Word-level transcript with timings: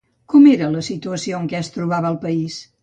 Com 0.33 0.47
era 0.53 0.69
la 0.77 0.81
situació 0.87 1.41
en 1.43 1.47
què 1.53 1.61
es 1.61 1.73
trobava 1.77 2.13
el 2.15 2.21
país? 2.29 2.61